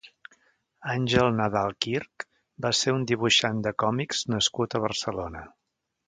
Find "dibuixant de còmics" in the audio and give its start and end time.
3.11-4.23